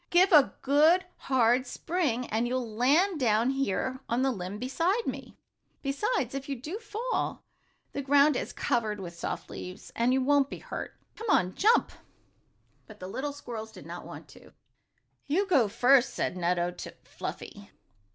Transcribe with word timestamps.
Give 0.09 0.31
a 0.31 0.55
good, 0.63 1.05
hard 1.15 1.67
spring, 1.67 2.25
and 2.29 2.47
you'll 2.47 2.67
land 2.75 3.19
down 3.19 3.51
here 3.51 3.99
on 4.09 4.23
the 4.23 4.31
limb 4.31 4.57
beside 4.57 5.05
me. 5.05 5.37
Besides, 5.83 6.33
if 6.33 6.49
you 6.49 6.55
do 6.55 6.79
fall, 6.79 7.43
the 7.91 8.01
ground 8.01 8.35
is 8.35 8.51
covered 8.51 8.99
with 8.99 9.13
soft 9.15 9.47
leaves, 9.51 9.91
and 9.95 10.11
you 10.11 10.19
won't 10.23 10.49
be 10.49 10.57
hurt. 10.57 10.95
Come 11.15 11.29
on. 11.29 11.53
Jump!" 11.53 11.91
But 12.87 12.99
the 12.99 13.07
little 13.07 13.31
squirrels 13.31 13.71
did 13.71 13.85
not 13.85 14.03
want 14.07 14.27
to. 14.29 14.53
"You 15.27 15.45
go 15.45 15.67
first," 15.67 16.15
said 16.15 16.35
Nutto 16.35 16.71
to 16.77 16.95
Fluffy. 17.03 17.69